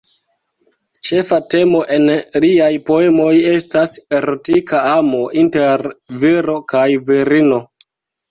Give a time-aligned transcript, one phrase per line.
[1.07, 2.07] Ĉefa temo en
[2.45, 5.85] liaj poemoj estas erotika amo inter
[6.25, 7.61] viro kaj virino.